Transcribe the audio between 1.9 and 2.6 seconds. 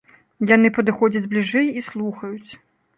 слухаюць.